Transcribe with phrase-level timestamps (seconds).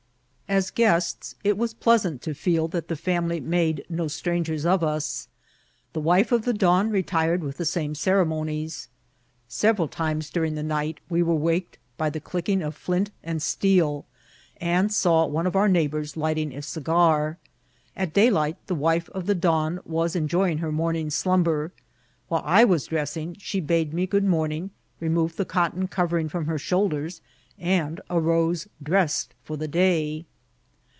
[0.51, 5.29] As guests, it was pleasant to feel that the family made no strangers of us.
[5.93, 8.89] The vnfe of the don retired with the same ceremonies.
[9.47, 14.05] Several times during the night we were waked by the clicking of flint and steel,
[14.57, 17.37] and saw one of our neighbours lifting a cigar.
[17.95, 21.71] At daylight the wife of the don wbb enjoying her morning slumber.
[22.27, 26.47] While I was dressing she bade me good morning, re moved the cotton covering from
[26.47, 27.21] her shoulders,
[27.57, 30.25] and arose dressed for the day.